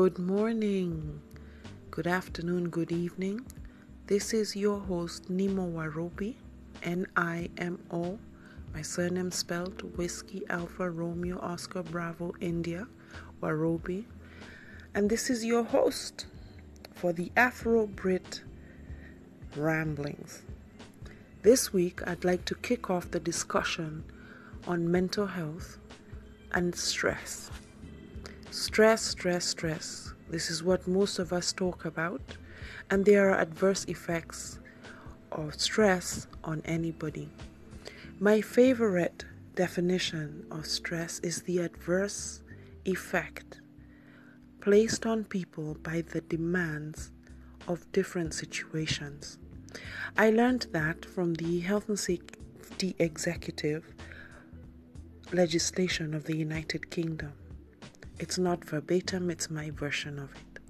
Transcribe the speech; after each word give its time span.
Good 0.00 0.18
morning, 0.18 1.20
good 1.90 2.06
afternoon, 2.06 2.70
good 2.70 2.90
evening. 2.90 3.44
This 4.06 4.32
is 4.32 4.56
your 4.56 4.80
host 4.80 5.30
Nimo 5.30 5.70
Warobi, 5.70 6.36
N 6.82 7.06
I 7.16 7.50
M 7.58 7.78
O. 7.90 8.18
My 8.72 8.80
surname 8.80 9.30
spelled 9.30 9.82
Whiskey 9.98 10.40
Alpha 10.48 10.88
Romeo 10.88 11.38
Oscar 11.40 11.82
Bravo 11.82 12.32
India 12.40 12.86
Warobi. 13.42 14.06
And 14.94 15.10
this 15.10 15.28
is 15.28 15.44
your 15.44 15.64
host 15.64 16.24
for 16.94 17.12
the 17.12 17.30
Afro 17.36 17.86
Brit 17.86 18.42
Ramblings. 19.54 20.40
This 21.42 21.74
week, 21.74 22.00
I'd 22.08 22.24
like 22.24 22.46
to 22.46 22.54
kick 22.54 22.88
off 22.88 23.10
the 23.10 23.20
discussion 23.20 24.04
on 24.66 24.90
mental 24.90 25.26
health 25.26 25.76
and 26.52 26.74
stress. 26.74 27.50
Stress, 28.52 29.02
stress, 29.02 29.44
stress. 29.44 30.12
This 30.28 30.50
is 30.50 30.64
what 30.64 30.88
most 30.88 31.20
of 31.20 31.32
us 31.32 31.52
talk 31.52 31.84
about, 31.84 32.36
and 32.90 33.04
there 33.04 33.30
are 33.30 33.38
adverse 33.38 33.84
effects 33.84 34.58
of 35.30 35.54
stress 35.54 36.26
on 36.42 36.60
anybody. 36.64 37.28
My 38.18 38.40
favorite 38.40 39.24
definition 39.54 40.46
of 40.50 40.66
stress 40.66 41.20
is 41.20 41.42
the 41.42 41.58
adverse 41.58 42.42
effect 42.84 43.60
placed 44.60 45.06
on 45.06 45.24
people 45.24 45.76
by 45.84 46.00
the 46.00 46.20
demands 46.20 47.12
of 47.68 47.90
different 47.92 48.34
situations. 48.34 49.38
I 50.18 50.30
learned 50.30 50.66
that 50.72 51.04
from 51.04 51.34
the 51.34 51.60
Health 51.60 51.88
and 51.88 51.98
Safety 51.98 52.96
Executive 52.98 53.94
legislation 55.32 56.14
of 56.14 56.24
the 56.24 56.36
United 56.36 56.90
Kingdom. 56.90 57.32
It's 58.20 58.36
not 58.36 58.62
verbatim, 58.66 59.30
it's 59.30 59.48
my 59.48 59.70
version 59.70 60.18
of 60.18 60.30
it. 60.34 60.60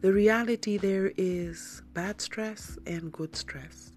The 0.00 0.10
reality 0.10 0.78
there 0.78 1.12
is 1.18 1.82
bad 1.92 2.18
stress 2.22 2.78
and 2.86 3.12
good 3.12 3.36
stress. 3.36 3.92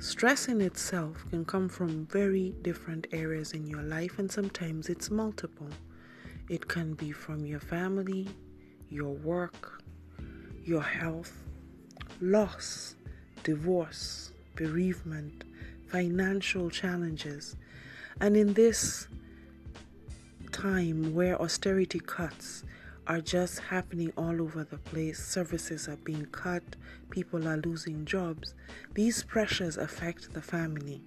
Stress 0.00 0.48
in 0.48 0.62
itself 0.62 1.26
can 1.28 1.44
come 1.44 1.68
from 1.68 2.06
very 2.06 2.54
different 2.62 3.06
areas 3.12 3.52
in 3.52 3.66
your 3.66 3.82
life, 3.82 4.18
and 4.18 4.32
sometimes 4.32 4.88
it's 4.88 5.10
multiple. 5.10 5.68
It 6.48 6.66
can 6.66 6.94
be 6.94 7.12
from 7.12 7.44
your 7.44 7.60
family, 7.60 8.28
your 8.88 9.12
work, 9.12 9.82
your 10.64 10.80
health, 10.80 11.36
loss, 12.22 12.94
divorce, 13.44 14.32
bereavement, 14.56 15.44
financial 15.88 16.70
challenges. 16.70 17.54
And 18.18 18.34
in 18.34 18.54
this 18.54 19.08
time 20.52 21.14
where 21.14 21.40
austerity 21.40 21.98
cuts 21.98 22.64
are 23.06 23.20
just 23.20 23.58
happening 23.58 24.12
all 24.16 24.40
over 24.40 24.62
the 24.62 24.78
place, 24.78 25.18
services 25.18 25.88
are 25.88 25.96
being 25.96 26.26
cut, 26.26 26.62
people 27.10 27.48
are 27.48 27.56
losing 27.56 28.04
jobs, 28.04 28.54
these 28.94 29.24
pressures 29.24 29.76
affect 29.76 30.32
the 30.34 30.42
family. 30.42 31.02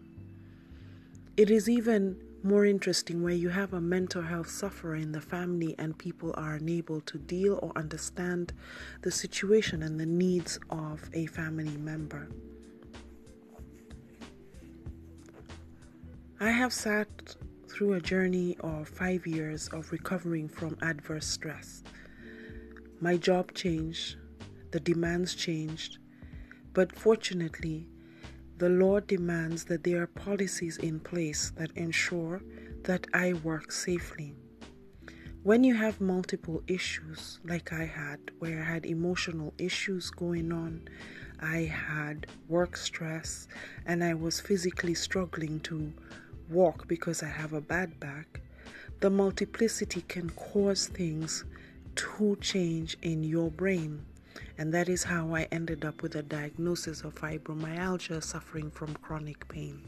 It 1.38 1.50
is 1.50 1.70
even 1.70 2.18
more 2.44 2.66
interesting 2.66 3.24
where 3.24 3.34
you 3.34 3.50
have 3.50 3.74
a 3.74 3.82
mental 3.82 4.22
health 4.22 4.50
sufferer 4.50 4.96
in 4.96 5.12
the 5.12 5.22
family 5.22 5.74
and 5.80 5.98
people 5.98 6.34
are 6.38 6.56
unable 6.56 7.02
to 7.02 7.18
deal 7.18 7.60
or 7.62 7.72
understand 7.76 8.54
the 9.02 9.12
situation 9.12 9.82
and 9.82 10.00
the 10.00 10.06
needs 10.06 10.60
of 10.70 11.10
a 11.14 11.26
family 11.28 11.78
member. 11.78 12.28
I 16.40 16.52
have 16.52 16.74
sat 16.74 17.36
through 17.70 17.94
a 17.94 18.02
journey 18.02 18.56
of 18.60 18.88
five 18.88 19.26
years 19.26 19.68
of 19.70 19.92
recovering 19.92 20.48
from 20.48 20.78
adverse 20.82 21.26
stress. 21.26 21.84
My 23.02 23.18
job 23.18 23.54
changed, 23.54 24.18
the 24.72 24.80
demands 24.80 25.36
changed, 25.36 25.98
but 26.74 26.96
fortunately, 26.96 27.88
the 28.58 28.70
law 28.70 29.00
demands 29.00 29.66
that 29.66 29.84
there 29.84 30.02
are 30.02 30.08
policies 30.08 30.78
in 30.78 31.00
place 31.00 31.52
that 31.58 31.72
ensure 31.76 32.42
that 32.84 33.08
I 33.14 33.34
work 33.34 33.72
safely. 33.72 34.36
When 35.44 35.64
you 35.64 35.76
have 35.76 36.02
multiple 36.02 36.64
issues, 36.68 37.40
like 37.44 37.72
I 37.72 37.86
had, 37.86 38.20
where 38.40 38.62
I 38.62 38.66
had 38.66 38.86
emotional 38.86 39.54
issues 39.58 40.10
going 40.10 40.52
on, 40.52 40.88
I 41.40 41.60
had 41.60 42.28
work 42.48 42.78
stress, 42.78 43.48
and 43.86 44.04
I 44.04 44.14
was 44.14 44.40
physically 44.40 44.94
struggling 44.94 45.60
to 45.62 45.94
walk 46.50 46.88
because 46.88 47.24
I 47.24 47.28
have 47.28 47.54
a 47.54 47.62
bad 47.62 48.00
back, 48.00 48.42
the 49.00 49.10
multiplicity 49.10 50.02
can 50.08 50.30
cause 50.32 50.88
things 50.88 51.44
to 51.96 52.38
change 52.42 52.98
in 53.02 53.24
your 53.24 53.50
brain. 53.50 54.06
And 54.58 54.74
that 54.74 54.90
is 54.90 55.04
how 55.04 55.34
I 55.36 55.48
ended 55.52 55.86
up 55.86 56.02
with 56.02 56.16
a 56.16 56.24
diagnosis 56.24 57.04
of 57.04 57.16
fibromyalgia, 57.16 58.24
suffering 58.24 58.72
from 58.72 58.94
chronic 58.96 59.48
pain. 59.48 59.82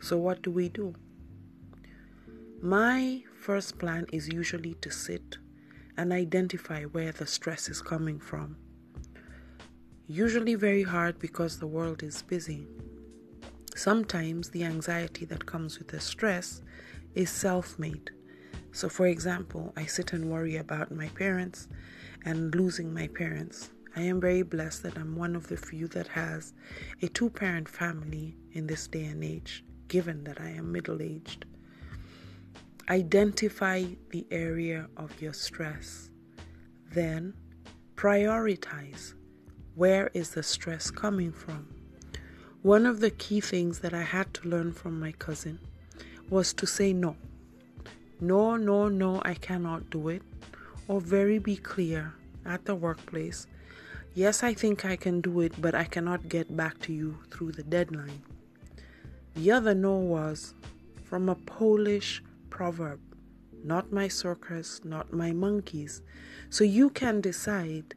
So, 0.00 0.16
what 0.16 0.42
do 0.42 0.50
we 0.50 0.68
do? 0.68 0.94
My 2.60 3.22
first 3.40 3.78
plan 3.78 4.06
is 4.12 4.28
usually 4.28 4.74
to 4.74 4.90
sit 4.90 5.38
and 5.96 6.12
identify 6.12 6.84
where 6.84 7.12
the 7.12 7.26
stress 7.26 7.68
is 7.68 7.80
coming 7.82 8.18
from. 8.18 8.56
Usually, 10.06 10.54
very 10.54 10.84
hard 10.84 11.18
because 11.18 11.58
the 11.58 11.66
world 11.66 12.02
is 12.02 12.22
busy. 12.22 12.66
Sometimes 13.78 14.50
the 14.50 14.64
anxiety 14.64 15.24
that 15.26 15.46
comes 15.46 15.78
with 15.78 15.86
the 15.86 16.00
stress 16.00 16.62
is 17.14 17.30
self 17.30 17.78
made. 17.78 18.10
So, 18.72 18.88
for 18.88 19.06
example, 19.06 19.72
I 19.76 19.86
sit 19.86 20.12
and 20.12 20.28
worry 20.28 20.56
about 20.56 20.90
my 20.90 21.06
parents 21.10 21.68
and 22.24 22.52
losing 22.56 22.92
my 22.92 23.06
parents. 23.06 23.70
I 23.94 24.02
am 24.02 24.20
very 24.20 24.42
blessed 24.42 24.82
that 24.82 24.98
I'm 24.98 25.14
one 25.14 25.36
of 25.36 25.46
the 25.46 25.56
few 25.56 25.86
that 25.88 26.08
has 26.08 26.54
a 27.02 27.08
two 27.08 27.30
parent 27.30 27.68
family 27.68 28.36
in 28.50 28.66
this 28.66 28.88
day 28.88 29.04
and 29.04 29.22
age, 29.22 29.62
given 29.86 30.24
that 30.24 30.40
I 30.40 30.48
am 30.48 30.72
middle 30.72 31.00
aged. 31.00 31.44
Identify 32.90 33.84
the 34.10 34.26
area 34.32 34.88
of 34.96 35.22
your 35.22 35.34
stress. 35.34 36.10
Then 36.90 37.32
prioritize 37.94 39.14
where 39.76 40.10
is 40.14 40.30
the 40.30 40.42
stress 40.42 40.90
coming 40.90 41.30
from. 41.30 41.77
One 42.62 42.86
of 42.86 43.00
the 43.00 43.10
key 43.10 43.40
things 43.40 43.80
that 43.80 43.94
I 43.94 44.02
had 44.02 44.34
to 44.34 44.48
learn 44.48 44.72
from 44.72 44.98
my 44.98 45.12
cousin 45.12 45.58
was 46.28 46.52
to 46.54 46.66
say 46.66 46.92
no. 46.92 47.16
No, 48.20 48.56
no, 48.56 48.88
no, 48.88 49.22
I 49.24 49.34
cannot 49.34 49.90
do 49.90 50.08
it. 50.08 50.22
Or 50.88 51.00
very 51.00 51.38
be 51.38 51.56
clear 51.56 52.14
at 52.44 52.64
the 52.64 52.74
workplace. 52.74 53.46
Yes, 54.14 54.42
I 54.42 54.54
think 54.54 54.84
I 54.84 54.96
can 54.96 55.20
do 55.20 55.40
it, 55.40 55.52
but 55.60 55.74
I 55.74 55.84
cannot 55.84 56.28
get 56.28 56.56
back 56.56 56.80
to 56.80 56.92
you 56.92 57.18
through 57.30 57.52
the 57.52 57.62
deadline. 57.62 58.22
The 59.34 59.52
other 59.52 59.74
no 59.74 59.96
was 59.96 60.54
from 61.04 61.28
a 61.28 61.36
Polish 61.36 62.22
proverb 62.50 63.00
not 63.64 63.92
my 63.92 64.08
circus, 64.08 64.80
not 64.84 65.12
my 65.12 65.32
monkeys. 65.32 66.02
So 66.50 66.64
you 66.64 66.90
can 66.90 67.20
decide 67.20 67.94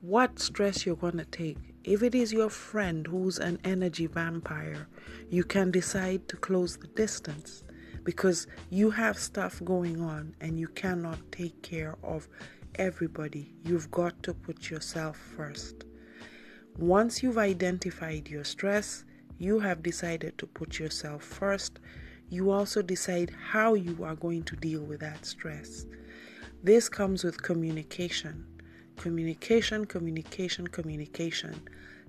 what 0.00 0.38
stress 0.38 0.84
you're 0.86 0.96
going 0.96 1.18
to 1.18 1.24
take. 1.24 1.71
If 1.84 2.04
it 2.04 2.14
is 2.14 2.32
your 2.32 2.48
friend 2.48 3.04
who's 3.08 3.38
an 3.38 3.58
energy 3.64 4.06
vampire, 4.06 4.86
you 5.28 5.42
can 5.42 5.72
decide 5.72 6.28
to 6.28 6.36
close 6.36 6.76
the 6.76 6.86
distance 6.86 7.64
because 8.04 8.46
you 8.70 8.90
have 8.90 9.18
stuff 9.18 9.60
going 9.64 10.00
on 10.00 10.36
and 10.40 10.60
you 10.60 10.68
cannot 10.68 11.18
take 11.32 11.60
care 11.62 11.96
of 12.04 12.28
everybody. 12.76 13.56
You've 13.64 13.90
got 13.90 14.22
to 14.22 14.32
put 14.32 14.70
yourself 14.70 15.16
first. 15.16 15.84
Once 16.78 17.20
you've 17.20 17.38
identified 17.38 18.28
your 18.28 18.44
stress, 18.44 19.04
you 19.38 19.58
have 19.58 19.82
decided 19.82 20.38
to 20.38 20.46
put 20.46 20.78
yourself 20.78 21.24
first. 21.24 21.80
You 22.28 22.52
also 22.52 22.80
decide 22.80 23.34
how 23.50 23.74
you 23.74 24.04
are 24.04 24.14
going 24.14 24.44
to 24.44 24.54
deal 24.54 24.82
with 24.82 25.00
that 25.00 25.26
stress. 25.26 25.84
This 26.62 26.88
comes 26.88 27.24
with 27.24 27.42
communication. 27.42 28.46
Communication, 29.02 29.84
communication, 29.84 30.68
communication. 30.68 31.60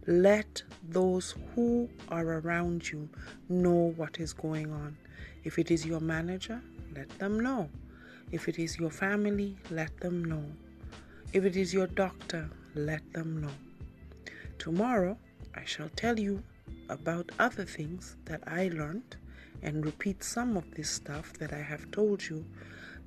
Let 0.06 0.62
those 0.88 1.34
who 1.56 1.90
are 2.10 2.34
around 2.38 2.88
you 2.88 3.10
know 3.50 3.95
what 3.98 4.19
is 4.19 4.31
going 4.31 4.72
on. 4.72 4.95
If 5.44 5.57
it 5.57 5.72
is 5.72 5.88
your 5.88 6.01
manager, 6.01 6.62
let 6.95 7.10
them 7.18 7.40
know. 7.40 7.68
If 8.31 8.48
it 8.48 8.60
is 8.60 8.78
your 8.78 8.92
family, 8.92 9.57
let 9.72 9.98
them 10.01 10.24
know. 10.24 10.45
If 11.34 11.45
it 11.45 11.56
is 11.56 11.74
your 11.74 11.88
doctor, 11.88 12.48
let 12.75 13.12
them 13.12 13.42
know. 13.42 13.56
Tomorrow, 14.60 15.18
I 15.56 15.66
shall 15.66 15.90
tell 15.95 16.19
you 16.19 16.44
about 16.90 17.31
other 17.40 17.66
things 17.66 18.18
that 18.25 18.44
I 18.45 18.68
learned 18.68 19.16
and 19.63 19.84
repeat 19.84 20.24
some 20.24 20.56
of 20.56 20.69
this 20.75 20.92
stuff 20.92 21.34
that 21.40 21.54
I 21.54 21.62
have 21.63 21.90
told 21.90 22.22
you 22.24 22.45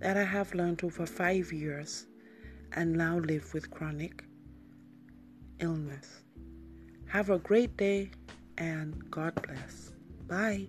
that 0.01 0.17
I 0.17 0.25
have 0.25 0.55
learned 0.55 0.83
over 0.83 1.07
five 1.07 1.53
years 1.53 2.09
and 2.73 2.93
now 2.93 3.19
live 3.19 3.53
with 3.55 3.71
chronic 3.71 4.25
illness. 5.61 6.23
Have 7.09 7.31
a 7.31 7.39
great 7.39 7.77
day 7.77 8.11
and 8.59 9.11
God 9.11 9.35
bless. 9.47 9.93
Bye. 10.29 10.69